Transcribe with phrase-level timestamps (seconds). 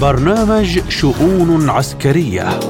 [0.00, 2.60] برنامج شؤون عسكرية.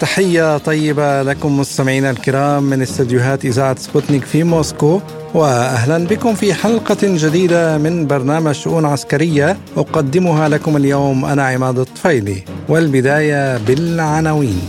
[0.00, 5.00] تحية طيبة لكم مستمعينا الكرام من استديوهات إذاعة سبوتنيك في موسكو
[5.34, 12.44] وأهلا بكم في حلقة جديدة من برنامج شؤون عسكرية أقدمها لكم اليوم أنا عماد الطفيلي
[12.68, 14.60] والبداية بالعناوين.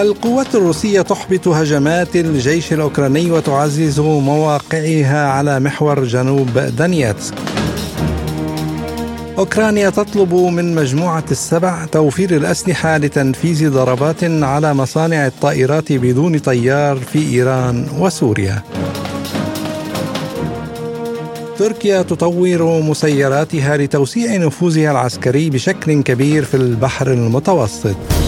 [0.00, 7.34] القوات الروسية تحبط هجمات الجيش الأوكراني وتعزز مواقعها على محور جنوب دانيتسك
[9.38, 17.18] أوكرانيا تطلب من مجموعة السبع توفير الأسلحة لتنفيذ ضربات على مصانع الطائرات بدون طيار في
[17.18, 18.62] إيران وسوريا.
[21.58, 28.25] تركيا تطور مسيراتها لتوسيع نفوذها العسكري بشكل كبير في البحر المتوسط.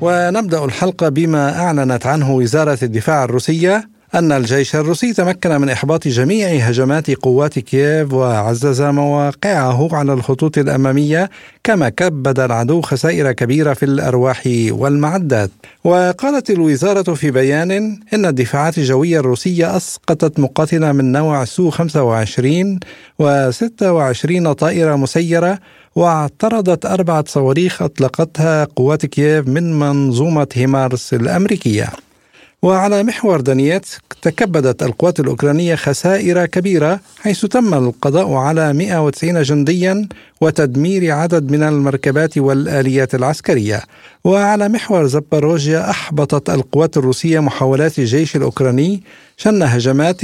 [0.00, 6.48] ونبدأ الحلقة بما أعلنت عنه وزارة الدفاع الروسية أن الجيش الروسي تمكن من إحباط جميع
[6.48, 11.30] هجمات قوات كييف وعزز مواقعه على الخطوط الأمامية
[11.64, 15.50] كما كبد العدو خسائر كبيرة في الأرواح والمعدات.
[15.84, 17.70] وقالت الوزارة في بيان
[18.14, 22.80] إن الدفاعات الجوية الروسية أسقطت مقاتلة من نوع سو 25
[23.22, 25.58] و26 طائرة مسيرة
[25.96, 31.88] واعترضت أربعة صواريخ أطلقتها قوات كييف من منظومة هيمارس الأمريكية.
[32.62, 40.08] وعلى محور دانيتسك تكبدت القوات الأوكرانية خسائر كبيرة حيث تم القضاء على 190 جنديا
[40.40, 43.82] وتدمير عدد من المركبات والآليات العسكرية.
[44.24, 49.02] وعلى محور زباروجيا أحبطت القوات الروسية محاولات الجيش الأوكراني
[49.36, 50.20] شن هجمات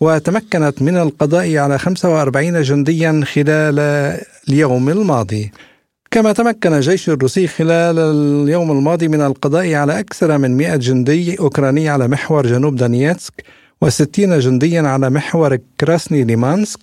[0.00, 3.78] وتمكنت من القضاء على 45 جنديا خلال
[4.48, 5.52] اليوم الماضي.
[6.10, 11.88] كما تمكن الجيش الروسي خلال اليوم الماضي من القضاء على أكثر من 100 جندي أوكراني
[11.88, 13.44] على محور جنوب دانيتسك
[13.84, 16.80] و60 جنديا على محور كراسني ليمانسك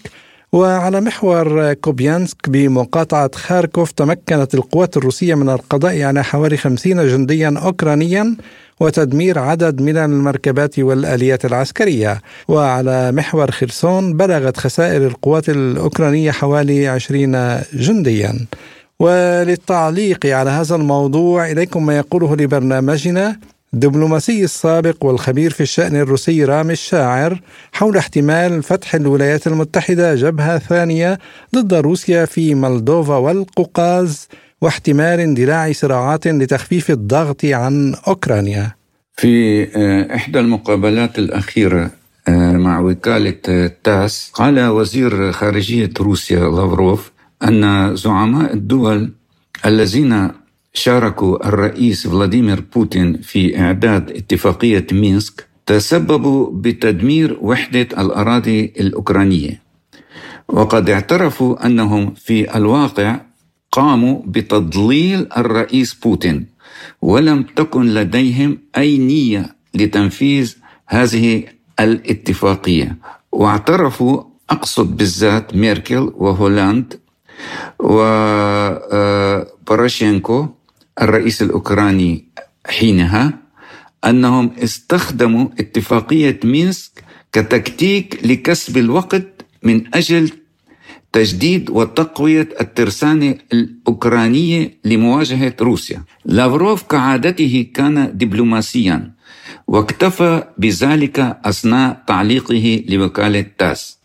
[0.52, 3.92] وعلى محور كوبيانسك بمقاطعة خاركوف.
[3.92, 8.36] تمكنت القوات الروسية من القضاء على حوالي 50 جنديا أوكرانيا
[8.80, 12.22] وتدمير عدد من المركبات والآليات العسكرية.
[12.48, 18.46] وعلى محور خرسون بلغت خسائر القوات الأوكرانية حوالي 20 جنديا.
[19.00, 23.40] وللتعليق على هذا الموضوع إليكم ما يقوله لبرنامجنا
[23.74, 27.42] الدبلوماسي السابق والخبير في الشأن الروسي رامي الشاعر
[27.72, 31.20] حول احتمال فتح الولايات المتحدة جبهة ثانية
[31.56, 34.28] ضد روسيا في مولدوفا والقوقاز
[34.64, 38.72] واحتمال اندلاع صراعات لتخفيف الضغط عن أوكرانيا.
[39.16, 41.92] في آه، إحدى المقابلات الأخيرة
[42.28, 47.12] آه، مع وكالة آه، تاس قال وزير خارجية روسيا لافروف
[47.44, 49.12] أن زعماء الدول
[49.66, 50.32] الذين
[50.74, 59.62] شاركوا الرئيس فلاديمير بوتين في إعداد اتفاقية مينسك تسببوا بتدمير وحدة الأراضي الأوكرانية.
[60.48, 63.20] وقد اعترفوا أنهم في الواقع
[63.74, 66.46] قاموا بتضليل الرئيس بوتين
[67.02, 70.56] ولم تكن لديهم أي نية لتنفيذ
[70.88, 71.44] هذه
[71.80, 72.98] الاتفاقية.
[73.32, 77.00] واعترفوا أقصد بالذات ميركل وهولاند
[77.80, 80.48] وباراشينكو
[81.02, 82.26] الرئيس الأوكراني
[82.66, 83.34] حينها
[84.06, 90.32] أنهم استخدموا اتفاقية مينسك كتكتيك لكسب الوقت من أجل
[91.14, 96.04] تجديد وتقوية الترسانة الأوكرانية لمواجهة روسيا.
[96.26, 99.12] لافروف كعادته كان دبلوماسيا
[99.68, 103.98] واكتفى بذلك أثناء تعليقه لوكالة تاس.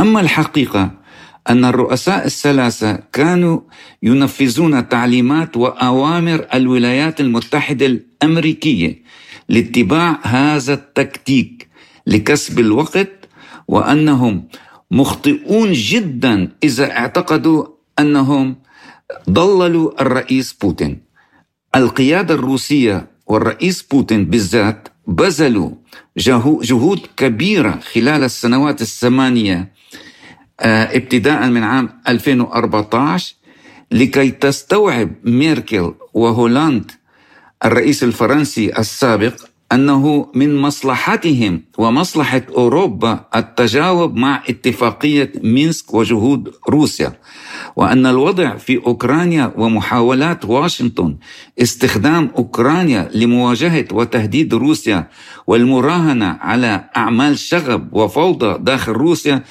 [0.00, 0.90] أما الحقيقة
[1.50, 3.60] أن الرؤساء الثلاثة كانوا
[4.02, 9.02] ينفذون تعليمات وأوامر الولايات المتحدة الأمريكية
[9.48, 11.68] لاتباع هذا التكتيك
[12.06, 13.28] لكسب الوقت
[13.68, 14.48] وأنهم
[14.90, 17.66] مخطئون جدا إذا اعتقدوا
[17.98, 18.56] أنهم
[19.30, 21.02] ضللوا الرئيس بوتين.
[21.76, 25.70] القيادة الروسية والرئيس بوتين بالذات بذلوا
[26.62, 29.72] جهود كبيرة خلال السنوات الثمانية
[30.60, 33.34] آه، ابتداء من عام 2014
[33.92, 36.90] لكي تستوعب ميركل وهولاند
[37.64, 39.34] الرئيس الفرنسي السابق
[39.72, 47.12] أنه من مصلحتهم ومصلحة أوروبا التجاوب مع اتفاقية مينسك وجهود روسيا
[47.76, 51.16] وأن الوضع في أوكرانيا ومحاولات واشنطن
[51.62, 55.08] استخدام أوكرانيا لمواجهة وتهديد روسيا
[55.46, 59.42] والمراهنة على أعمال شغب وفوضى داخل روسيا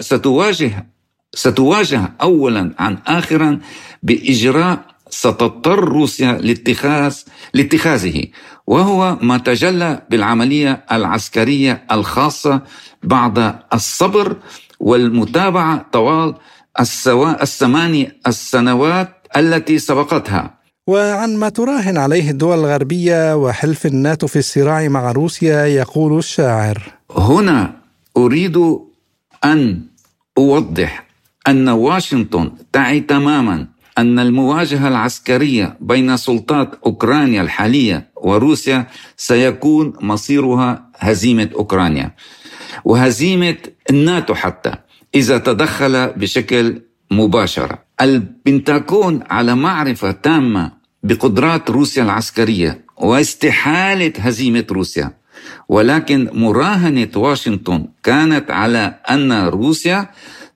[0.00, 0.86] ستواجه
[1.34, 3.60] ستواجه اولا عن اخرا
[4.02, 7.16] بإجراء ستضطر روسيا لاتخاذ
[7.54, 8.24] لاتخاذه.
[8.66, 12.60] وهو ما تجلى بالعملية العسكرية الخاصة
[13.02, 14.36] بعد الصبر
[14.80, 16.34] والمتابعة طوال
[16.80, 17.42] السوا...
[17.42, 20.60] الثماني السنوات التي سبقتها.
[20.86, 27.72] وعن ما تراهن عليه الدول الغربية وحلف الناتو في الصراع مع روسيا يقول الشاعر هنا
[28.16, 28.56] أريد
[29.44, 29.82] أن
[30.38, 31.06] أوضح
[31.48, 33.66] أن واشنطن تعي تماما
[33.98, 38.86] أن المواجهة العسكرية بين سلطات أوكرانيا الحالية وروسيا
[39.16, 42.14] سيكون مصيرها هزيمة أوكرانيا.
[42.84, 43.56] وهزيمة
[43.90, 44.72] الناتو حتى
[45.14, 47.78] إذا تدخل بشكل مباشر.
[48.00, 50.72] البنتاغون على معرفة تامة
[51.02, 55.12] بقدرات روسيا العسكرية واستحالة هزيمة روسيا.
[55.68, 60.10] ولكن مراهنة واشنطن كانت على أن روسيا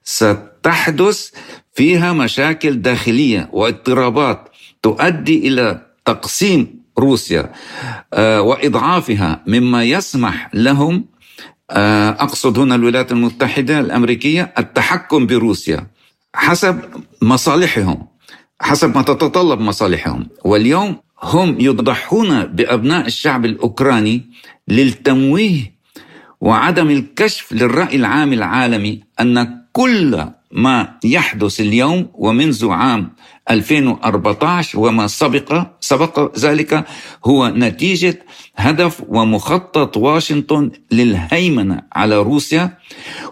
[0.05, 1.31] ستحدث
[1.75, 4.49] فيها مشاكل داخلية واضطرابات
[4.83, 7.53] تؤدي إلى تقسيم روسيا.
[8.15, 11.05] آه، وإضعافها مما يسمح لهم
[11.71, 15.87] آه، أقصد هنا الولايات المتحدة الأمريكية التحكم بروسيا
[16.35, 16.81] حسب
[17.23, 18.07] مصالحهم
[18.61, 20.29] حسب ما تتطلب مصالحهم.
[20.45, 24.23] واليوم هم يضحون بأبناء الشعب الأوكراني
[24.69, 25.75] للتمويه
[26.41, 33.13] وعدم الكشف للرأي العام العالمي أن كل ما يحدث اليوم ومنذ عام
[33.51, 36.85] 2014 وما سبق سبق ذلك
[37.25, 38.27] هو نتيجة
[38.57, 42.79] هدف ومخطط واشنطن للهيمنة على روسيا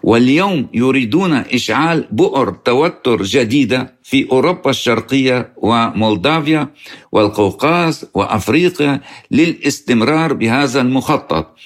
[0.03, 6.69] واليوم يريدون إشعال بؤر توتر جديدة في أوروبا الشرقية ومولدافيا
[7.12, 9.00] والقوقاز وأفريقيا
[9.31, 11.56] للاستمرار بهذا المخطط.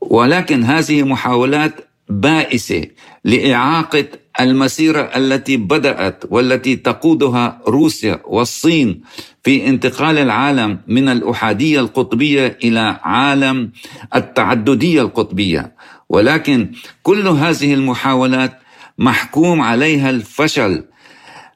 [0.00, 2.86] ولكن هذه محاولات بائسة
[3.24, 4.04] لإعاقة
[4.40, 9.00] المسيرة التي بدأت والتي تقودها روسيا والصين
[9.42, 13.70] في انتقال العالم من الأحادية القطبية إلى عالم
[14.14, 15.72] التعددية القطبية.
[16.08, 16.72] ولكن
[17.02, 18.58] كل هذه المحاولات
[18.98, 20.84] محكوم عليها الفشل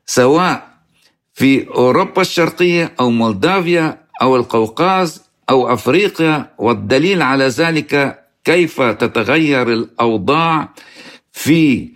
[0.06, 0.68] سواء
[1.34, 8.18] في أوروبا الشرقية أو مولدافيا أو القوقاز أو أفريقيا والدليل على ذلك
[8.48, 10.74] كيف تتغير الأوضاع
[11.32, 11.92] في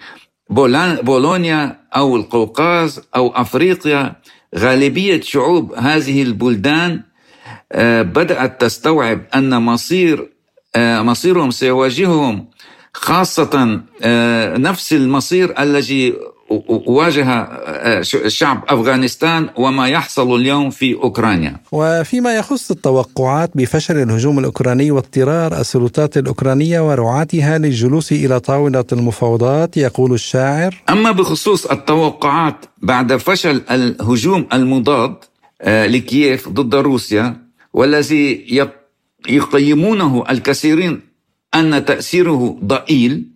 [1.03, 4.17] بولونيا أو القوقاز أو أفريقيا؟
[4.57, 7.03] غالبية شعوب هذه البلدان
[7.73, 10.33] آه، بدأت تستوعب أن مصير
[10.77, 12.51] آه، مصيرهم سيواجههم
[12.95, 16.15] خاصة آه، نفس المصير الذي
[16.87, 21.61] واجه آه، شعب أفغانستان وما يحصل اليوم في أوكرانيا.
[21.73, 30.13] وفيما يخص التوقعات بفشل الهجوم الأوكراني واضطرار السلطات الأوكرانية ورعاتها للجلوس إلى طاولة المفاوضات يقول
[30.13, 35.15] الشاعر: أما بخصوص التوقعات بعد فشل الهجوم المضاد
[35.63, 37.37] آه، لكييف ضد روسيا
[37.73, 38.47] والذي
[39.29, 41.01] يقيمونه الكثيرين
[41.55, 43.29] أن تأثيره ضئيل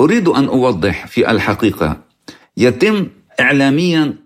[0.00, 2.03] أريد أن أوضح في الحقيقة
[2.56, 3.06] يتم
[3.40, 4.16] إعلاميا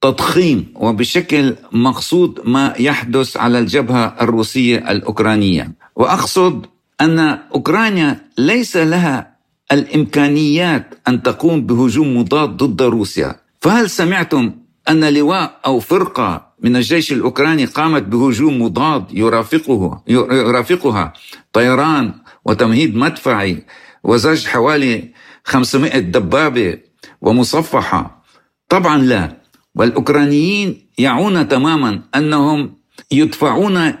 [0.00, 5.72] تضخيم وبشكل مقصود ما يحدث على الجبهة الروسية الأوكرانية.
[5.96, 6.66] وأقصد
[7.00, 7.18] أن
[7.54, 9.36] أوكرانيا ليس لها
[9.72, 13.36] الإمكانيات أن تقوم بهجوم مضاد ضد روسيا.
[13.60, 14.52] فهل سمعتم
[14.88, 21.12] أن لواء أو فرقة من الجيش الأوكراني قامت بهجوم مضاد يرافقه يرافقها؟
[21.52, 23.64] طيران وتمهيد مدفعي
[24.04, 25.08] وزج حوالي
[25.44, 26.78] 500 دبابة
[27.20, 28.24] ومصفحة.
[28.68, 29.36] طبعا لا.
[29.74, 32.74] والأوكرانيين يعون تماما أنهم
[33.12, 33.94] يدفعون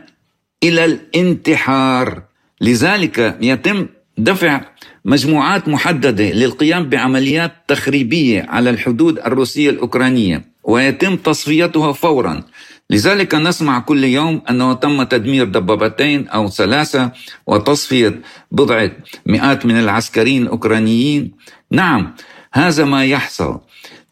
[0.62, 2.22] إلى الانتحار.
[2.60, 3.86] لذلك يتم
[4.18, 4.60] دفع
[5.04, 12.42] مجموعات محددة للقيام بعمليات تخريبية على الحدود الروسية الأوكرانية ويتم تصفيتها فورا.
[12.90, 17.12] لذلك نسمع كل يوم أنه تم تدمير دبابتين أو ثلاثة
[17.46, 18.20] وتصفية
[18.52, 18.90] بضعة
[19.26, 21.32] مئات من العسكريين الأوكرانيين.
[21.70, 22.14] نعم
[22.52, 23.60] هذا ما يحصل.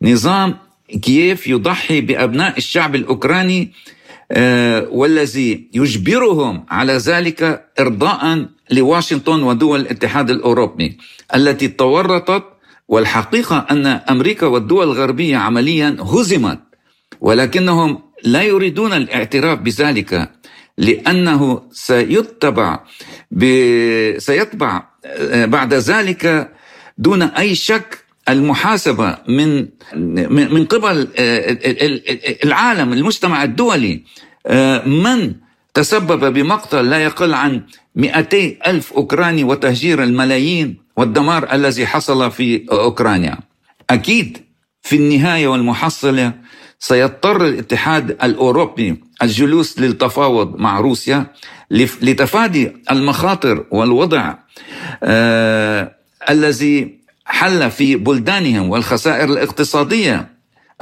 [0.03, 0.57] نظام
[1.03, 3.73] كييف يضحي بأبناء الشعب الأوكراني
[4.33, 10.99] آه، والذي يجبرهم على ذلك إرضاء لواشنطن ودول الاتحاد الأوروبي
[11.35, 12.45] التي تورطت
[12.89, 16.59] والحقيقة أن أمريكا والدول الغربية عمليا هزمت
[17.21, 20.31] ولكنهم لا يريدون الاعتراف بذلك
[20.79, 22.81] لأنه سيتبع
[23.31, 23.45] ب...
[24.19, 26.53] سيتبع آه، بعد ذلك
[26.99, 29.69] دون أي شك المحاسبة من
[30.51, 31.59] من قبل آه،
[32.45, 34.03] العالم المجتمع الدولي
[34.47, 35.35] آه، من
[35.75, 37.63] تسبب بمقتل لا يقل عن
[37.95, 43.39] 200 ألف أوكراني وتهجير الملايين والدمار الذي حصل في أوكرانيا.
[43.91, 44.39] أكيد
[44.83, 46.33] في النهاية والمحصلة
[46.79, 51.27] سيضطر الاتحاد الأوروبي الجلوس للتفاوض مع روسيا
[51.71, 54.35] لتفادي المخاطر والوضع
[55.03, 55.97] آه
[56.31, 60.29] الذي حل في بلدانهم والخسائر الاقتصادية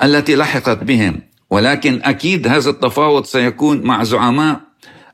[0.03, 1.21] التي لحقت بهم
[1.51, 4.61] ولكن أكيد هذا التفاوض سيكون مع زعماء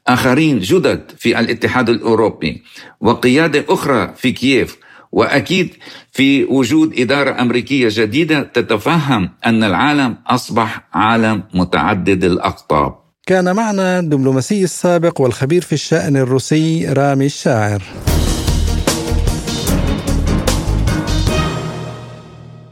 [0.09, 2.63] آخرين جدد في الاتحاد الأوروبي
[3.01, 4.77] وقيادة أخرى في كييف
[5.13, 5.75] وأكيد
[6.13, 12.95] في وجود إدارة أمريكية جديدة تتفهم أن العالم أصبح عالم متعدد الأقطاب.
[13.27, 17.83] كان معنا الدبلوماسي السابق والخبير في الشأن الروسي رامي الشاعر.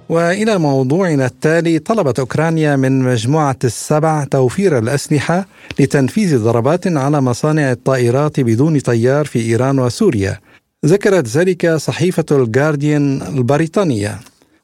[0.08, 5.46] وإلى موضوعنا التالي طلبت أوكرانيا من مجموعة السبع توفير الأسلحة
[5.80, 10.40] لتنفيذ ضربات على مصانع الطائرات بدون طيار في إيران وسوريا.
[10.86, 14.18] ذكرت ذلك صحيفة الجارديان البريطانية.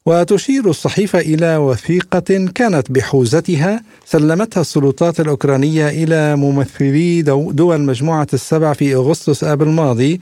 [0.05, 7.21] وتشير الصحيفة إلى وثيقة كانت بحوزتها سلمتها السلطات الأوكرانية إلى ممثلي
[7.51, 10.21] دول مجموعة السبع في أغسطس آب الماضي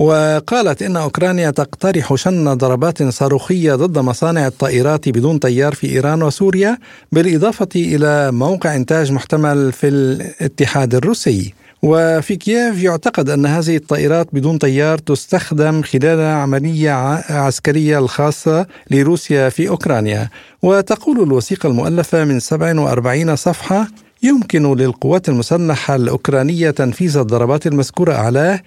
[0.00, 6.78] وقالت إن أوكرانيا تقترح شن ضربات صاروخية ضد مصانع الطائرات بدون طيار في إيران وسوريا
[7.12, 11.54] بالإضافة إلى موقع إنتاج محتمل في الاتحاد الروسي.
[11.82, 16.92] وفي كييف يعتقد أن هذه الطائرات بدون طيار تستخدم خلال عملية
[17.30, 20.28] عسكرية الخاصة لروسيا في أوكرانيا.
[20.62, 23.88] وتقول الوثيقة المؤلفة من 47 صفحة
[24.22, 28.60] يمكن للقوات المسلحة الأوكرانية تنفيذ الضربات المذكورة أعلاه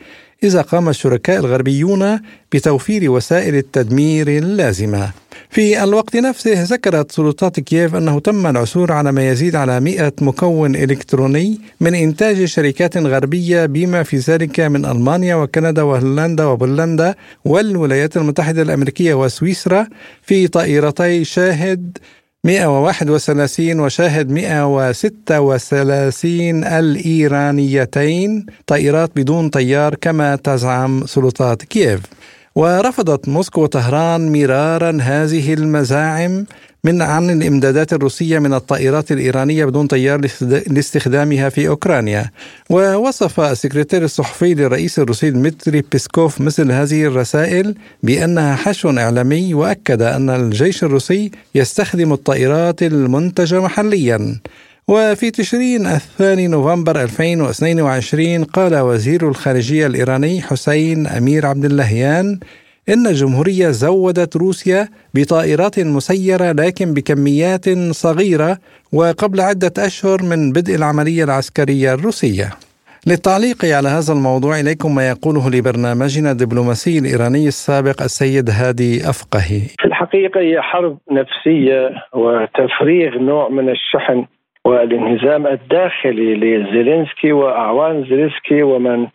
[0.43, 2.19] إذا قام الشركاء الغربيون
[2.51, 5.12] بتوفير وسائل التدمير اللازمة.
[5.50, 10.75] في الوقت نفسه ذكرت سلطات كييف أنه تم العثور على ما يزيد على 100 مكون
[10.75, 17.15] إلكتروني من إنتاج شركات غربية بما في ذلك من ألمانيا وكندا وهولندا وبولندا
[17.46, 19.88] والولايات المتحدة الأمريكية وسويسرا
[20.22, 21.98] في طائرتي شاهد
[22.46, 32.00] 131 وشاهد 136 الإيرانيتين طائرات بدون طيار كما تزعم سلطات كييف.
[32.59, 36.45] ورفضت موسكو وطهران مرارا هذه المزاعم
[36.83, 40.21] من عن الإمدادات الروسية من الطائرات الإيرانية بدون طيار
[40.67, 42.31] لاستخدامها في أوكرانيا.
[42.69, 50.29] ووصف السكرتير الصحفي للرئيس الروسي دمتري بيسكوف مثل هذه الرسائل بأنها حشو إعلامي وأكد أن
[50.29, 54.39] الجيش الروسي يستخدم الطائرات المنتجة محليا.
[54.89, 62.39] وفي تشرين الثاني نوفمبر 2022 قال وزير الخارجية الإيراني حسين أمير عبد اللهيان
[62.89, 68.58] إن الجمهورية زودت روسيا بطائرات مسيرة لكن بكميات صغيرة
[68.93, 72.50] وقبل عدة أشهر من بدء العملية العسكرية الروسية.
[73.08, 79.62] للتعليق على هذا الموضوع إليكم ما يقوله لبرنامجنا الدبلوماسي الإيراني السابق السيد هادي أفقهي.
[79.79, 84.25] في الحقيقة هي حرب نفسية وتفريغ نوع من الشحن
[84.69, 89.07] والانهزام الداخلي لزيلينسكي وأعوان زيلينسكي ومن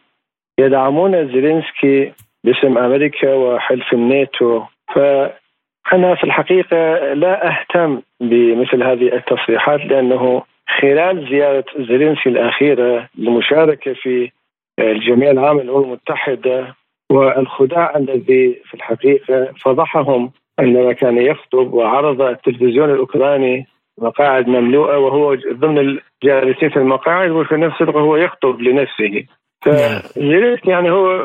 [0.59, 2.13] يدعمون زيلينسكي
[2.45, 4.63] باسم أمريكا وحلف الناتو.
[4.95, 10.43] فأنا في الحقيقة لا أهتم بمثل هذه التصريحات لأنه
[10.81, 14.31] خلال زيارة زيلينسكي الأخيرة للمشاركه في
[14.79, 16.75] الجمعيه العامه للأمم المتحدة
[17.13, 23.67] والخداع الذي في الحقيقة فضحهم عندما كان يخطب وعرض التلفزيون الأوكراني
[23.99, 29.25] مقاعد مملوءة وهو ضمن الجالسين في المقاعد وفي نفس الوقت هو يخطب لنفسه.
[29.63, 31.23] فزيلينسكي يعني هو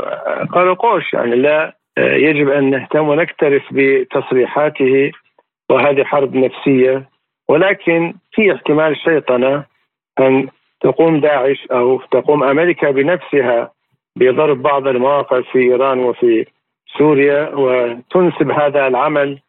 [0.52, 5.12] قرقوش يعني لا يجب أن نهتم ونكترث بتصريحاته
[5.70, 7.10] وهذه حرب نفسية.
[7.50, 9.66] ولكن في احتمال شيطنة
[10.20, 10.48] أن
[10.82, 13.72] تقوم داعش أو تقوم أمريكا بنفسها
[14.16, 16.46] بضرب بعض المواقع في إيران وفي
[16.98, 19.40] سوريا وتنسب هذا العمل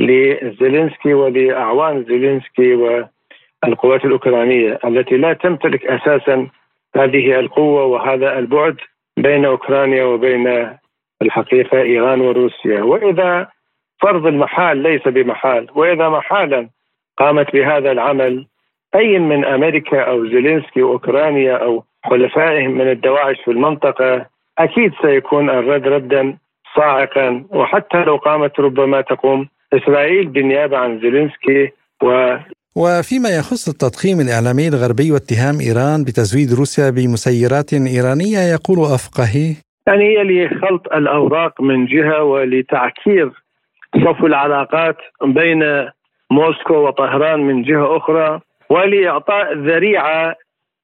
[0.00, 6.48] لزيلينسكي ولأعوان زيلينسكي والقوات الأوكرانية التي لا تمتلك أساسا
[6.96, 8.76] هذه القوة وهذا البعد
[9.16, 10.76] بين أوكرانيا وبين
[11.22, 12.82] الحقيقة إيران وروسيا.
[12.82, 13.48] وإذا
[14.02, 16.68] فرض المحال ليس بمحال وإذا محالا
[17.18, 18.46] قامت بهذا العمل
[18.94, 24.26] أي من أمريكا أو زيلينسكي واوكرانيا أو حلفائهم من الدواعش في المنطقة
[24.58, 26.36] أكيد سيكون الرد ردا
[26.76, 27.44] صاعقا.
[27.50, 31.72] وحتى لو قامت ربما تقوم إسرائيل بالنيابة عن زيلينسكي
[32.02, 32.36] و
[32.76, 39.54] وفيما يخص التضخيم الإعلامي الغربي واتهام إيران بتزويد روسيا بمسيرات إيرانية يقول أفقهي
[39.86, 43.30] يعني هي لخلط الأوراق من جهة ولتعكير
[44.04, 45.88] صفو العلاقات بين
[46.30, 50.34] موسكو وطهران من جهة أخرى ولإعطاء ذريعة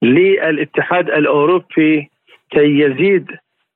[0.01, 2.09] للاتحاد الأوروبي
[2.51, 3.27] كي يزيد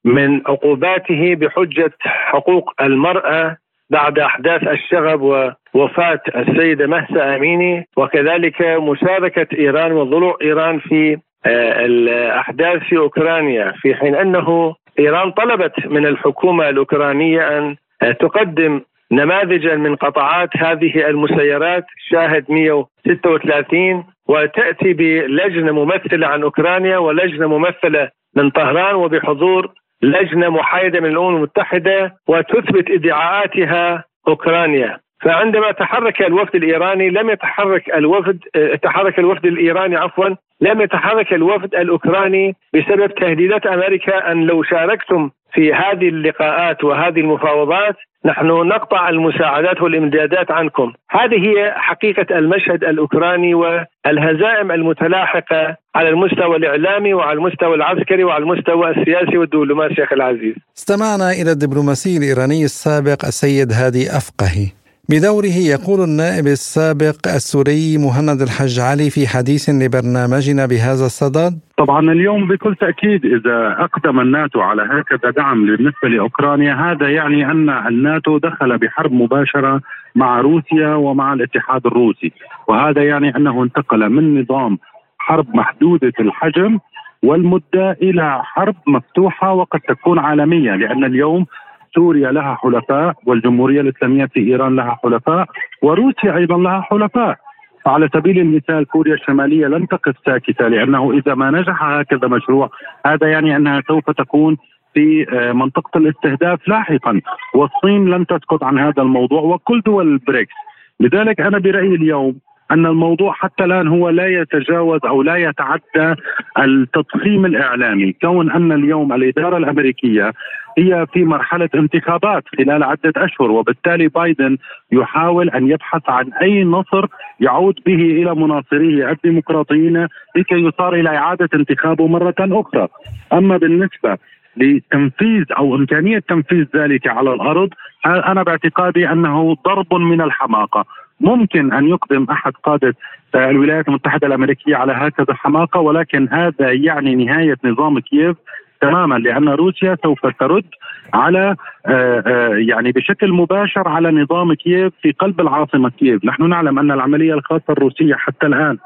[0.06, 3.58] من عقوباته بحجة حقوق المرأة
[3.91, 12.79] بعد أحداث الشغب وفاة السيدة مهسا أميني وكذلك مشاركة إيران وضلوع إيران في آه، الأحداث
[12.79, 17.75] في أوكرانيا في حين أنه إيران طلبت من الحكومة الأوكرانية أن
[18.19, 18.81] تقدم
[19.12, 28.50] نماذجا من قطعات هذه المسيرات شاهد 136 وتأتي بلجنة ممثلة عن أوكرانيا ولجنة ممثلة من
[28.50, 35.00] طهران وبحضور لجنة محايدة من الأمم المتحدة وتثبت ادعاءاتها أوكرانيا.
[35.22, 38.39] فعندما تحرك الوفد الإيراني لم يتحرك الوفد
[38.84, 40.29] تحرك الوفد الإيراني عفوا
[40.62, 44.31] لم يتحرك الوفد الأوكراني بسبب تهديدات أمريكا.
[44.31, 50.93] أن لو شاركتم في هذه اللقاءات وهذه المفاوضات نحن نقطع المساعدات والامدادات عنكم.
[51.09, 58.89] هذه هي حقيقة المشهد الأوكراني والهزائم المتلاحقة على المستوى الإعلامي وعلى المستوى العسكري وعلى المستوى
[58.89, 60.55] السياسي والدبلوماسي أخي العزيز.
[60.77, 64.80] استمعنا إلى الدبلوماسي الإيراني السابق السيد هادي أفقهي.
[65.10, 71.60] بدوره يقول النائب السابق السوري مهند الحج علي في حديث لبرنامجنا بهذا الصدد.
[71.77, 77.70] طبعا اليوم بكل تأكيد إذا أقدم الناتو على هكذا دعم بالنسبة لأوكرانيا هذا يعني أن
[77.70, 79.81] الناتو دخل بحرب مباشرة
[80.15, 82.31] مع روسيا ومع الاتحاد الروسي.
[82.67, 84.79] وهذا يعني أنه انتقل من نظام
[85.17, 86.79] حرب محدودة الحجم
[87.24, 91.46] والمدة إلى حرب مفتوحة وقد تكون عالمية لأن اليوم
[91.95, 95.48] سوريا لها حلفاء والجمهورية الإسلامية في إيران لها حلفاء
[95.81, 97.38] وروسيا أيضا لها حلفاء.
[97.86, 102.69] على سبيل المثال كوريا الشمالية لن تقف ساكتة لأنه إذا ما نجح هكذا مشروع
[103.05, 104.57] هذا يعني أنها سوف تكون
[104.93, 107.21] في آه، منطقة الاستهداف لاحقا.
[107.55, 110.53] والصين لن تسكت عن هذا الموضوع وكل دول البريكس.
[111.00, 112.36] لذلك أنا برأيي اليوم
[112.71, 116.15] أن الموضوع حتى الآن هو لا يتجاوز أو لا يتعدى
[116.59, 120.33] التضخيم الإعلامي، كون أن اليوم الإدارة الأمريكية
[120.77, 124.57] هي في مرحلة انتخابات خلال عدة أشهر وبالتالي بايدن
[124.91, 127.05] يحاول أن يبحث عن أي نصر
[127.39, 132.87] يعود به إلى مناصريه الديمقراطيين لكي يصار إلى إعادة انتخابه مرة أخرى.
[133.33, 134.17] أما بالنسبة
[134.57, 137.69] لتنفيذ أو إمكانية تنفيذ ذلك على الأرض
[138.05, 140.86] أنا باعتقادي أنه ضرب من الحماقة
[141.21, 142.95] ممكن أن يقدم أحد قادة
[143.36, 148.38] الولايات المتحدة الأمريكية على هكذا حماقة ولكن هذا يعني نهاية نظام كييف
[148.81, 150.65] تماما لأن روسيا سوف ترد
[151.13, 151.55] على
[151.86, 156.91] آه، آه، يعني بشكل مباشر على نظام كييف في قلب العاصمة كييف، نحن نعلم أن
[156.91, 158.77] العملية الخاصة الروسية حتى الآن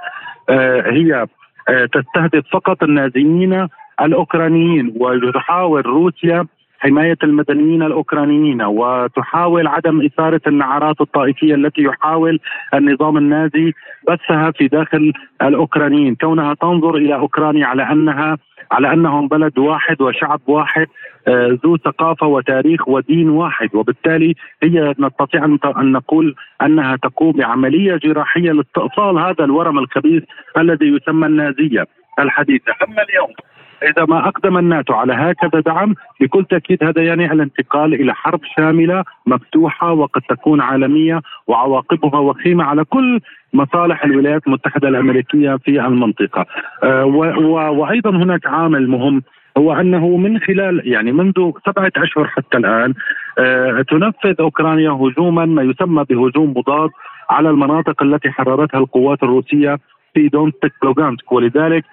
[0.49, 1.25] آه، هي
[1.93, 3.67] تستهدف فقط النازيين
[4.01, 6.45] الأوكرانيين وتحاول روسيا
[6.85, 12.39] حماية المدنيين الأوكرانيين وتحاول عدم إثارة النعرات الطائفية التي يحاول
[12.73, 13.73] النظام النازي
[14.07, 18.37] بثها في داخل الأوكرانيين، كونها تنظر إلى أوكرانيا على انها
[18.71, 20.87] على أنهم بلد واحد وشعب واحد
[21.27, 23.75] آه، ذو ثقافة وتاريخ ودين واحد.
[23.75, 30.23] وبالتالي هي نستطيع أن نقول أنها تقوم بعملية جراحية لاستئصال هذا الورم الخبيث
[30.57, 31.85] الذي يسمى النازية
[32.19, 33.33] الحديثة، أما اليوم
[33.83, 39.03] إذا ما أقدم الناتو على هكذا دعم بكل تأكيد هذا يعني الانتقال إلى حرب شاملة
[39.25, 43.19] مفتوحة وقد تكون عالمية وعواقبها وخيمة على كل
[43.53, 46.45] مصالح الولايات المتحدة الأمريكية في المنطقة.
[46.83, 47.05] آه،
[47.71, 49.23] وأيضا هناك عامل مهم
[49.57, 52.93] هو أنه من خلال يعني منذ سبعة أشهر حتى الآن
[53.39, 56.89] آه، تنفذ أوكرانيا هجوما ما يسمى بهجوم مضاد
[57.29, 59.79] على المناطق التي حررتها القوات الروسية
[60.13, 61.31] في دونتك لوغانسك.
[61.31, 61.85] ولذلك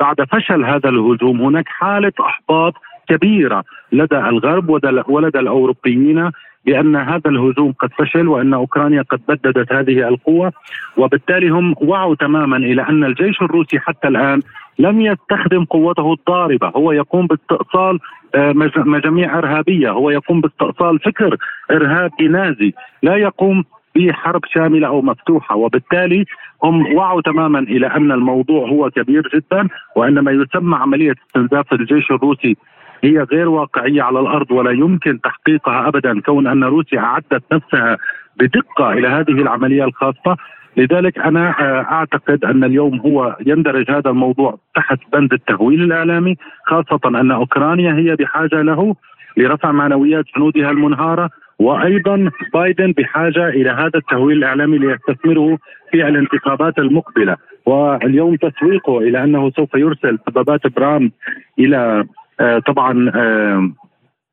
[0.00, 2.74] بعد فشل هذا الهجوم هناك حالة أحباط
[3.08, 4.70] كبيرة لدى الغرب
[5.08, 6.30] ولدى الأوروبيين
[6.66, 10.52] بأن هذا الهجوم قد فشل وأن أوكرانيا قد بددت هذه القوة
[10.96, 14.40] وبالتالي هم وعوا تماما إلى أن الجيش الروسي حتى الآن
[14.78, 17.98] لم يستخدم قوته الضاربة، هو يقوم باستئصال
[18.34, 21.36] آه، مجاميع إرهابية، هو يقوم باستئصال فكر
[21.70, 23.64] إرهابي نازي، لا يقوم
[23.96, 26.24] بحرب شاملة أو مفتوحة وبالتالي
[26.62, 32.10] هم وعوا تماما إلى أن الموضوع هو كبير جدا وان ما يسمى عملية استنزاف الجيش
[32.10, 32.56] الروسي
[33.04, 37.98] هي غير واقعية على الأرض ولا يمكن تحقيقها ابدا كون أن روسيا أعدت نفسها
[38.36, 40.36] بدقة إلى هذه العملية الخاصة.
[40.76, 47.00] لذلك أنا آه، أعتقد أن اليوم هو يندرج هذا الموضوع تحت بند التهويل الإعلامي خاصة
[47.20, 48.96] أن أوكرانيا هي بحاجة له
[49.36, 51.30] لرفع معنويات جنودها المنهارة.
[51.60, 55.58] وأيضا بايدن بحاجة إلى هذا التهويل الإعلامي ليستثمره
[55.90, 57.36] في الانتخابات المقبلة.
[57.66, 61.12] واليوم تسويقه إلى أنه سوف يرسل دبابات برام
[61.58, 62.04] إلى
[62.40, 63.70] آه، طبعا آه،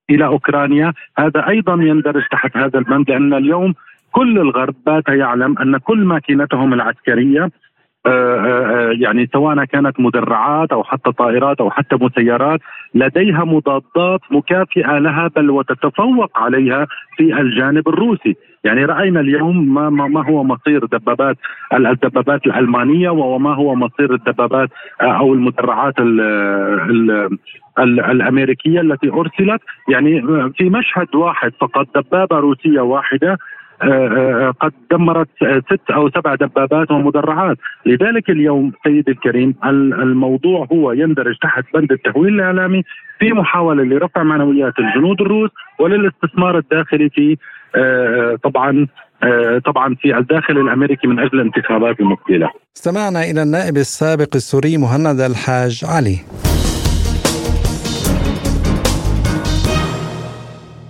[0.10, 0.94] إلى أوكرانيا.
[1.18, 3.74] هذا أيضا يندرج تحت هذا البند لأن اليوم
[4.12, 7.50] كل الغرب بات يعلم أن كل ماكينتهم العسكرية
[8.92, 12.60] يعني سواء كانت مدرعات أو حتى طائرات أو حتى مسيرات
[12.96, 20.30] لديها مضادات مكافئة لها بل وتتفوق عليها في الجانب الروسي، يعني رأينا اليوم ما ما
[20.30, 21.38] هو مصير دبابات
[21.74, 24.70] الدبابات الألمانية وما هو مصير الدبابات
[25.02, 26.22] أو المدرعات ال
[27.80, 29.62] ال الأمريكية التي أرسلت.
[29.90, 30.22] يعني
[30.58, 33.38] في مشهد واحد فقط دبابة روسية واحدة آه، آه،
[34.62, 41.64] قد دمرت ست أو سبع دبابات ومدرعات، لذلك اليوم سيدي الكريم الموضوع هو يندرج تحت
[41.74, 42.84] بند التهويل الإعلامي
[43.20, 47.38] في محاولة لرفع معنويات الجنود الروس وللاستثمار الداخلي في
[47.76, 48.88] آه، طبعا
[49.66, 52.50] طبعا في الداخل الأمريكي من أجل الانتخابات المقبله.
[52.78, 56.47] استمعنا إلى النائب السابق السوري مهند الحاج علي.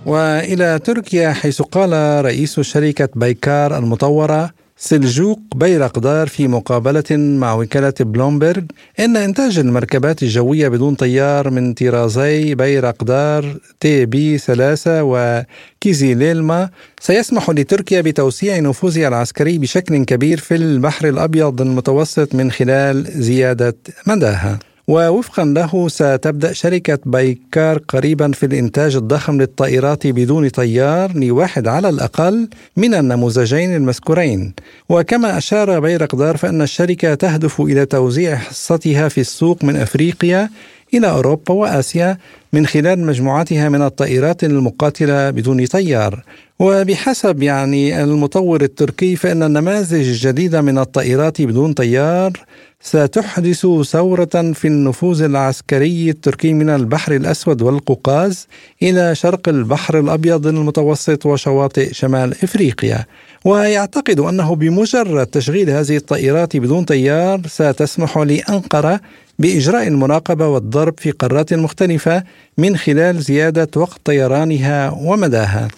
[0.08, 8.62] وإلى تركيا حيث قال رئيس شركة بيكار المطورة سلجوق بيرقدار في مقابلة مع وكالة بلومبرغ
[9.00, 18.58] إن إنتاج المركبات الجوية بدون طيار من طرازي بيرقدار TB ثلاثة وكيزيليلما سيسمح لتركيا بتوسيع
[18.58, 24.58] نفوذها العسكري بشكل كبير في البحر الأبيض المتوسط من خلال زيادة مداها.
[24.88, 32.48] ووفقا له ستبدأ شركة بايكار قريبا في الإنتاج الضخم للطائرات بدون طيار لواحد على الأقل
[32.76, 34.54] من النموذجين المذكورين.
[34.88, 40.50] وكما أشار بيرقدار فإن الشركة تهدف إلى توزيع حصتها في السوق من أفريقيا
[40.94, 42.18] إلى أوروبا وآسيا
[42.52, 46.22] من خلال مجموعتها من الطائرات المقاتلة بدون طيار.
[46.58, 52.32] وبحسب يعني المطور التركي فإن النماذج الجديدة من الطائرات بدون طيار
[52.80, 58.46] ستحدث ثورة في النفوذ العسكري التركي من البحر الأسود والقوقاز
[58.82, 63.04] إلى شرق البحر الأبيض المتوسط وشواطئ شمال إفريقيا.
[63.44, 69.00] ويعتقد أنه بمجرد تشغيل هذه الطائرات بدون طيار ستسمح لأنقرة
[69.38, 72.22] بإجراء المراقبة والضرب في قارات مختلفة
[72.58, 75.68] من خلال زيادة وقت طيرانها ومداها.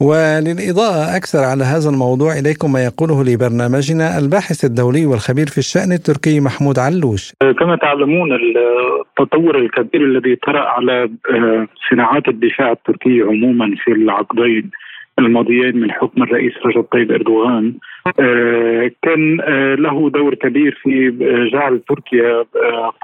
[0.00, 6.40] وللإضاءة أكثر على هذا الموضوع إليكم ما يقوله لبرنامجنا الباحث الدولي والخبير في الشأن التركي
[6.40, 7.32] محمود علوش.
[7.58, 14.70] كما تعلمون التطور الكبير الذي طرأ على آه، صناعات الدفاع التركية عموما في العقدين
[15.18, 17.74] الماضيين من حكم الرئيس رجب طيب إردوغان
[18.20, 21.10] آه، كان آه، له دور كبير في
[21.52, 22.44] جعل تركيا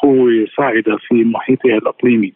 [0.03, 2.33] قوة صاعدة في محيطها الإقليمي.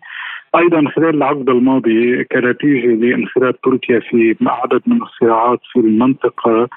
[0.57, 6.69] أيضا خلال العقد الماضي كنتيجة لانخراط تركيا في عدد من الصراعات في المنطقة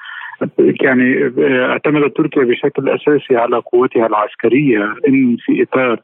[0.58, 6.00] يعني اعتمدت تركيا بشكل أساسي على قوتها العسكرية إن في إطار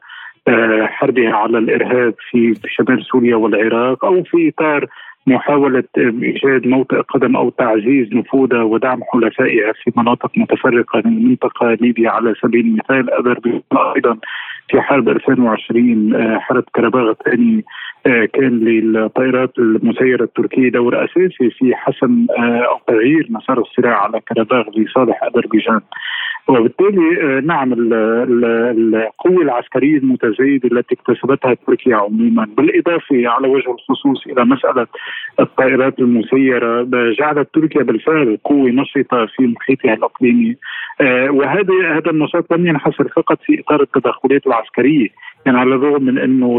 [0.47, 4.87] آه، حربها على الإرهاب في شمال سوريا والعراق أو في إطار
[5.27, 12.09] محاولة إيجاد موطئ قدم أو تعزيز نفوذها ودعم حلفائها في مناطق متفرقة من المنطقة ليبيا
[12.09, 13.61] على سبيل المثال أذربيجان
[13.95, 14.17] أيضا
[14.71, 17.65] في حرب 2020 آه، حرب كرباغ الثاني
[18.05, 24.19] آه، كان للطائرات المسيرة التركية دور أساسي في حسم آه، أو تغيير مسار الصراع على
[24.19, 25.81] كرباغ لصالح أذربيجان.
[26.47, 34.45] وبالتالي آه، نعم القوة العسكرية المتزايدة التي اكتسبتها تركيا عموما بالإضافة على وجه الخصوص إلى
[34.45, 34.87] مسألة
[35.39, 36.87] الطائرات المسيرة
[37.19, 40.55] جعلت تركيا بالفعل قوة نشطة في محيطها الإقليمي.
[41.01, 45.07] آه، وهذا هذا النشاط لم ينحصر فقط في إطار التدخلات العسكرية
[45.45, 46.57] يعني على الرغم من إنه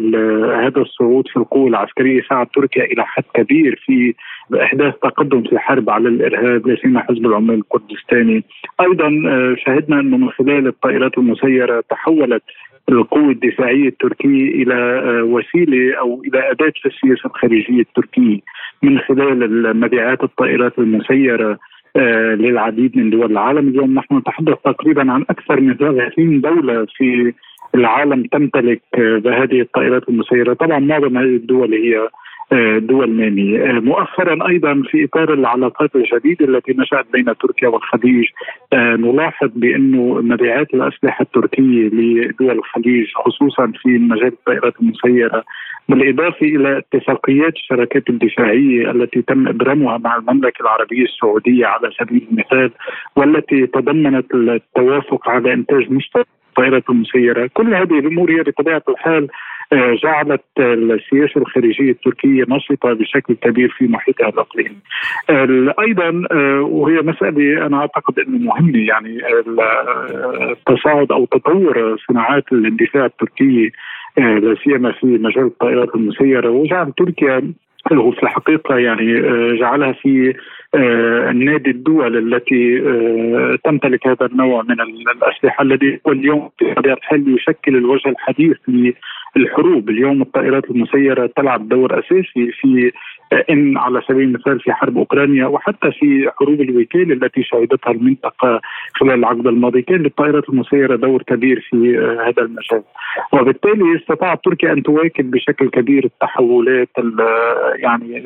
[0.66, 4.14] هذا الصعود في القوة العسكرية ساعد تركيا إلى حد كبير في
[4.54, 8.44] احداث تقدم في الحرب على الإرهاب لا سيما حزب العمال الكردستاني.
[8.80, 12.42] أيضا آه، شهدنا أنه من خلال الطائرات المسيرة تحولت
[12.88, 18.40] القوة الدفاعية التركية إلى آه، وسيلة أو إلى أداة في السياسة الخارجية التركية.
[18.82, 21.58] من خلال مبيعات الطائرات المسيرة
[21.96, 23.68] آه، للعديد من دول العالم.
[23.68, 27.32] اليوم نحن نتحدث تقريبا عن أكثر من 30 دولة في
[27.74, 30.52] العالم تمتلك بهذه الطائرات المسيرة.
[30.54, 32.08] طبعا معظم هذه الدول هي
[32.78, 38.24] دول نامية آه، مؤخرا أيضا في إطار العلاقات الجديدة التي نشأت بين تركيا والخليج
[38.72, 45.44] آه، نلاحظ بأنه مبيعات الأسلحة التركية لدول الخليج خصوصا في مجال الطائرات المسيرة
[45.88, 52.70] بالإضافة إلى اتفاقيات الشراكات الدفاعية التي تم إبرامها مع المملكة العربية السعودية على سبيل المثال
[53.16, 57.50] والتي تضمنت التوافق على إنتاج مشترك الطائرات المسيرة.
[57.54, 59.28] كل هذه الأمور هي بطبيعة الحال
[60.02, 64.76] جعلت السياسة الخارجية التركية نشطه بشكل كبير في محيطها الاقليمي.
[65.80, 69.18] أيضا آه، وهي مسألة أنا أعتقد إنه مهمة يعني
[70.52, 73.70] التصاعد أو تطور صناعات الدفاع التركية
[74.18, 77.52] آه، لا سيما في مجال الطائرات المسيرة وجعل تركيا
[77.92, 79.20] هو في الحقيقة يعني
[79.58, 80.34] جعلها في
[81.30, 82.80] النادي الدول التي
[83.64, 84.80] تمتلك هذا النوع من
[85.16, 88.56] الأسلحة الذي هو اليوم في طبيعة الحال يشكل الوجه الحديث
[89.36, 92.92] الحروب اليوم الطائرات المسيرة تلعب دور أساسي في
[93.50, 98.60] إن على سبيل المثال في حرب أوكرانيا وحتى في حروب الوكاله التي شهدتها المنطقة
[98.94, 102.82] خلال العقد الماضي كان للطائرات المسيرة دور كبير في آه، هذا المجال.
[103.32, 106.88] وبالتالي استطاعت تركيا أن تواكب بشكل كبير التحولات
[107.74, 108.22] يعني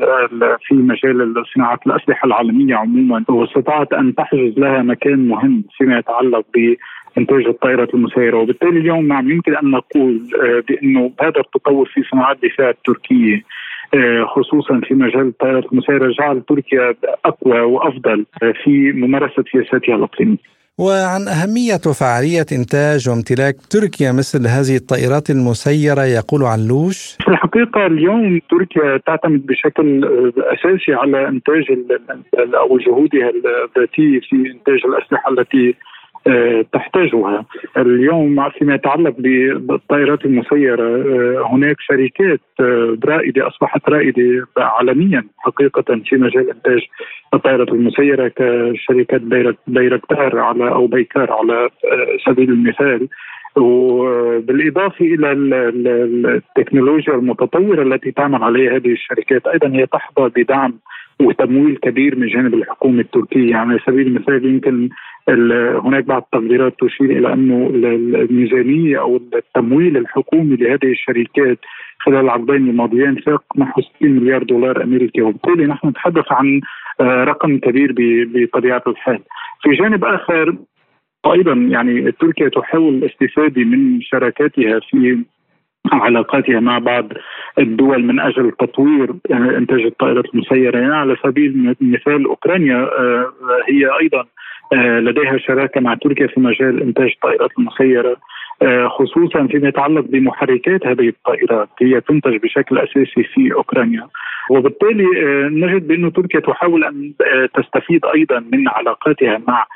[0.66, 6.75] في مجال صناعة الأسلحة العالمية عموما واستطاعت أن تحجز لها مكان مهم فيما يتعلق ب
[7.18, 8.37] انتاج الطائرات المسيرة.
[8.38, 13.42] وبالتالي اليوم نعم يمكن أن نقول آه، بأنه هذا التطور في صناعات الدفاع التركية
[13.94, 18.26] آه، خصوصا في مجال الطائرات المسيرة جعل تركيا أقوى وأفضل
[18.64, 20.57] في ممارسة سياساتها الإقليمية.
[20.79, 28.40] وعن أهمية وفعالية إنتاج وامتلاك تركيا مثل هذه الطائرات المسيرة يقول علوش في الحقيقة اليوم
[28.50, 30.05] تركيا تعتمد بشكل
[30.38, 31.64] أساسي على إنتاج
[32.38, 35.95] أو جهودها الذاتية في إنتاج الأسلحة التي آه،
[36.72, 37.44] تحتاجها.
[37.76, 39.14] اليوم فيما يتعلق
[39.56, 46.80] بالطائرات المسيرة آه، هناك شركات آه، رائدة أصبحت رائدة عالميا حقيقة في مجال إنتاج
[47.34, 49.20] الطائرات المسيرة كشركات
[49.66, 51.68] بيركتار على أو بيكار على
[52.26, 53.08] سبيل المثال.
[53.56, 60.78] وبالإضافة إلى التكنولوجيا المتطورة التي تعمل عليها هذه الشركات أيضا هي تحظى بدعم
[61.20, 64.88] وتمويل كبير من جانب الحكومة التركية يعني على سبيل المثال يمكن
[65.85, 71.59] هناك بعض التقديرات تشير إلى أنه الميزانية أو التمويل الحكومي لهذه الشركات
[71.98, 76.61] خلال العقدين الماضيين فاق نحو 60 مليار دولار أمريكي وبالتالي نحن نتحدث عن
[77.00, 77.94] آه، رقم كبير
[78.35, 79.18] بطبيعة الحال.
[79.62, 80.57] في جانب آخر
[81.33, 85.18] أيضا يعني تركيا تحاول الاستفادة من شراكاتها في
[85.92, 87.09] علاقاتها مع بعض
[87.59, 90.79] الدول من أجل تطوير آه، إنتاج الطائرات المسيرة.
[90.79, 93.33] يعني على سبيل المثال أوكرانيا آه،
[93.68, 94.25] هي أيضا
[94.72, 98.16] آه، لديها شراكة مع تركيا في مجال إنتاج الطائرات المسيره
[98.62, 101.68] آه، خصوصا فيما يتعلق بمحركات هذه الطائرات.
[101.81, 104.09] هي تنتج بشكل أساسي في أوكرانيا.
[104.51, 105.07] وبالتالي
[105.51, 107.12] نجد بأن تركيا تحاول أن
[107.55, 109.66] تستفيد أيضا من علاقاتها مع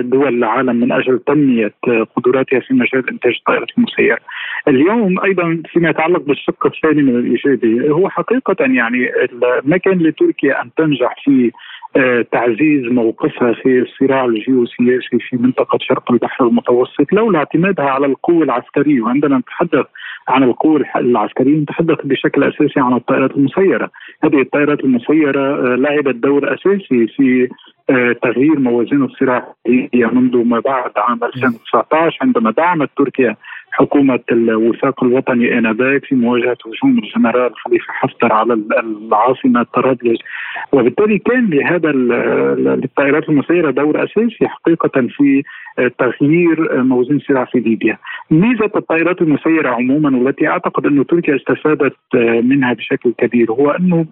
[0.00, 1.74] دول العالم من أجل تنمية
[2.16, 4.18] قدراتها في مجال إنتاج الطائرات المسيرة.
[4.68, 9.10] اليوم أيضا فيما يتعلق بالشق الثاني من الإيجابي هو حقيقة يعني
[9.64, 11.50] ما كان لتركيا أن تنجح في
[12.32, 19.00] تعزيز موقفها في الصراع الجيوسياسي في منطقة شرق البحر المتوسط لولا اعتمادها على القوة العسكرية
[19.00, 19.86] وعندما نتحدث
[20.28, 23.90] عن القوة العسكرية نتحدث بشكل أساسي عن الطائرات المسيرة.
[24.24, 27.48] هذه الطائرات المسيرة آه، لعبت دور أساسي في
[27.90, 29.54] آه، تغيير موازين الصراع
[29.92, 33.36] منذ ما بعد عام 2019 عندما دعمت تركيا
[33.72, 40.18] حكومة الوفاق الوطني آنذاك في مواجهة هجوم الجنرال خليفة حفتر على العاصمة طرابلس.
[40.72, 45.42] وبالتالي كان لهذا للطائرات المسيرة دور أساسي حقيقة في
[45.98, 47.98] تغيير موازين السلع في ليبيا.
[48.30, 51.96] ميزة الطائرات المسيرة عموما والتي أعتقد أن تركيا استفادت
[52.42, 54.06] منها بشكل كبير هو أنه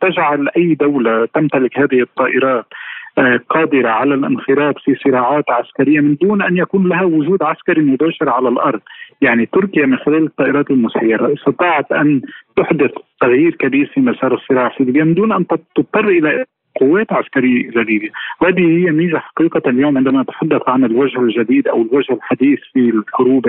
[0.00, 2.66] تجعل أي دولة تمتلك هذه الطائرات
[3.48, 8.48] قادرة على الانخراط في صراعات عسكرية من دون أن يكون لها وجود عسكري مباشر على
[8.48, 8.80] الأرض.
[9.20, 12.20] يعني تركيا من خلال الطائرات المسيرة استطاعت أن
[12.56, 17.06] تحدث تغيير كبير في مسار الصراع في ليبيا من دون أن تضطر إلى قوات
[17.36, 22.58] إلى ليبيا، وهذه هي ميزة حقيقة اليوم عندما نتحدث عن الوجه الجديد أو الوجه الحديث
[22.72, 23.48] في الحروب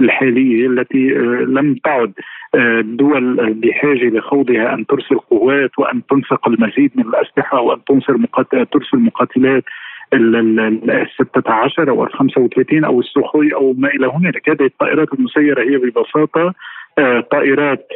[0.00, 2.12] الحالية التي آه، لم تعد
[2.54, 8.66] الدول آه، بحاجه لخوضها أن ترسل قوات وأن تنفق المزيد من الأسلحة وأن تنصر مقاتل
[8.66, 9.64] ترسل مقاتلات
[10.12, 15.76] ال 16 أو ال 35 أو السخوي أو ما إلى هنالك، هذه الطائرات المسيرة هي
[15.76, 16.54] ببساطة
[16.98, 17.86] آه، طائرات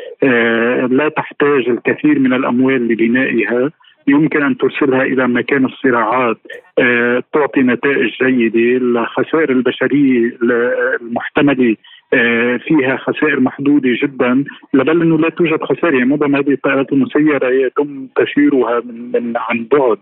[0.91, 3.71] لا تحتاج الكثير من الأموال لبنائها.
[4.11, 6.37] يمكن أن ترسلها إلى مكان الصراعات
[6.79, 10.39] آه، تعطي نتائج جيدة الخسائر البشرية
[11.01, 11.77] المحتملة.
[12.59, 14.45] فيها خسائر محدودة جدا.
[14.75, 19.67] بل أنه لا توجد خسائر يعني معظم هذه الطائرات المسيرة يتم تسييرها من, من عن
[19.73, 19.99] بعد.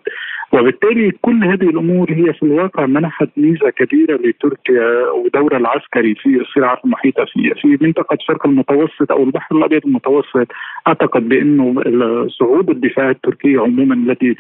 [0.52, 6.84] وبالتالي كل هذه الأمور هي في الواقع منحت ميزة كبيرة لتركيا ودورها العسكري في الصراعات
[6.84, 7.54] المحيطة فيها.
[7.54, 10.46] في منطقة الشرق المتوسط أو البحر الأبيض المتوسط
[10.86, 11.82] أعتقد بأنه
[12.28, 14.34] صعود الدفاع التركي عموما التي آه،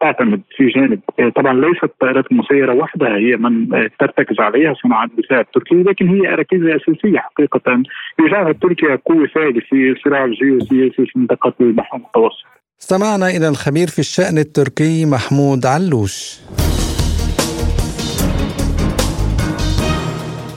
[0.00, 1.00] تعتمد في جانب.
[1.20, 6.08] آه، طبعا ليست الطائرات المسيرة وحدها هي من آه، ترتكز عليها صناعة الدفاع التركي لكن
[6.08, 7.82] هي ركيزة أساسية حقيقة.
[8.20, 12.44] يجعلها تركيا قوة فاعلة في الصراع الجيوسياسي في منطقة البحر المتوسط.
[12.80, 16.40] استمعنا إلى الخبير في الشأن التركي محمود علوش.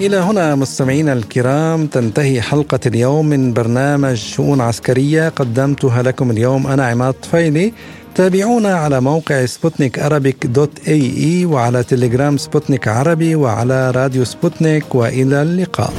[0.02, 5.30] إلى هنا مستمعينا الكرام تنتهي حلقة اليوم من برنامج شؤون عسكرية.
[5.30, 7.74] قدمتها لكم اليوم أنا عماد طفيلي.
[8.18, 15.42] تابعونا على موقع سبوتنيك Arabic dot ae وعلى تليجرام سبوتنيك عربي وعلى راديو سبوتنيك وإلى
[15.42, 15.94] اللقاء.